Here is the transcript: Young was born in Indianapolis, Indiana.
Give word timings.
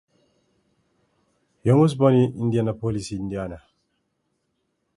Young 1.61 1.79
was 1.79 1.93
born 1.93 2.15
in 2.15 2.33
Indianapolis, 2.33 3.11
Indiana. 3.11 3.61